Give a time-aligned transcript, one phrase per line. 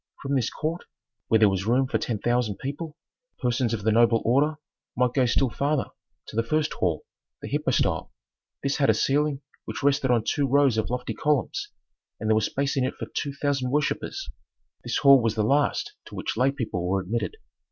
[0.23, 0.85] From this court,
[1.27, 2.97] where there was room for ten thousand people,
[3.39, 4.55] persons of the noble order
[4.97, 5.91] might go still farther
[6.25, 7.05] to the first hall,
[7.43, 8.11] the hypostyle;
[8.63, 11.69] this had a ceiling which rested on two rows of lofty columns,
[12.19, 14.27] and there was space in it for two thousand worshippers.
[14.83, 17.37] This hall was the last to which lay people were admitted.